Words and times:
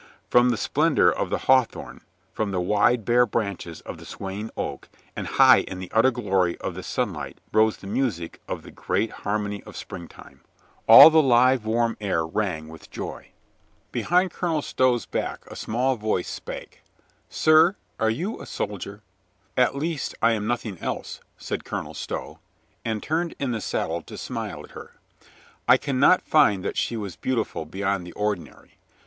From 0.31 0.49
the 0.49 0.57
splendor 0.57 1.11
of 1.11 1.29
the 1.29 1.45
hawthorn, 1.45 2.01
from 2.33 2.49
the 2.49 2.59
wide, 2.59 3.05
bare 3.05 3.27
branches 3.27 3.81
of 3.81 3.99
the 3.99 4.05
swaying 4.07 4.49
oak 4.57 4.89
and 5.15 5.27
high 5.27 5.59
in 5.59 5.77
the 5.77 5.91
utter 5.93 6.09
glory 6.09 6.57
of 6.57 6.73
the 6.73 6.81
sunlight 6.81 7.37
rose 7.53 7.77
the 7.77 7.85
music 7.85 8.41
of 8.47 8.63
the 8.63 8.71
great 8.71 9.11
har 9.11 9.37
mony 9.37 9.61
of 9.61 9.77
springtime. 9.77 10.41
All 10.87 11.11
the 11.11 11.21
live 11.21 11.65
warm 11.65 11.97
air 12.01 12.25
rang 12.25 12.67
with 12.67 12.89
joy. 12.89 13.29
30 13.29 13.29
COLONEL 13.29 13.31
GREATHEART 13.43 13.91
Behind 13.91 14.31
Colonel 14.31 14.61
Stow's 14.63 15.05
back 15.05 15.45
a 15.45 15.55
small 15.55 15.95
voice 15.97 16.27
spake: 16.27 16.81
"Sir, 17.29 17.75
are 17.99 18.09
you 18.09 18.41
a 18.41 18.47
soldier?" 18.47 19.03
"At 19.55 19.75
least 19.75 20.15
I 20.19 20.31
am 20.31 20.47
nothing 20.47 20.79
else," 20.79 21.21
said 21.37 21.63
Colonel 21.63 21.93
Stow, 21.93 22.39
and 22.83 23.03
turned 23.03 23.35
in 23.37 23.51
the 23.51 23.61
saddle 23.61 24.01
to 24.01 24.17
smile 24.17 24.63
at 24.63 24.71
her. 24.71 24.95
I 25.67 25.77
can 25.77 25.99
not 25.99 26.23
find 26.23 26.65
that 26.65 26.75
she 26.75 26.97
was 26.97 27.15
beautiful 27.15 27.65
beyond 27.67 28.07
the 28.07 28.13
ordinary. 28.13 28.79